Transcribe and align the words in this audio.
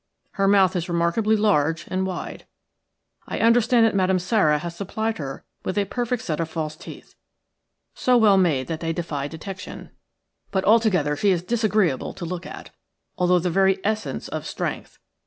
Her 0.31 0.47
mouth 0.47 0.75
is 0.75 0.89
remarkably 0.89 1.35
large 1.35 1.85
and 1.87 2.07
wide. 2.07 2.47
I 3.27 3.37
understand 3.37 3.85
that 3.85 3.93
Madame 3.93 4.17
Sara 4.17 4.57
has 4.57 4.75
supplied 4.75 5.19
her 5.19 5.45
with 5.63 5.77
a 5.77 5.85
perfect 5.85 6.23
set 6.23 6.39
of 6.39 6.49
false 6.49 6.75
teeth, 6.75 7.13
so 7.93 8.17
well 8.17 8.35
made 8.39 8.65
that 8.65 8.79
they 8.79 8.93
defy 8.93 9.27
detection, 9.27 9.91
but 10.49 10.65
altogether 10.65 11.15
she 11.15 11.29
is 11.29 11.43
disagreeable 11.43 12.15
to 12.15 12.25
look 12.25 12.47
at, 12.47 12.71
although 13.15 13.37
the 13.37 13.51
very 13.51 13.77
essence 13.83 14.27
of 14.27 14.47
strength. 14.47 14.97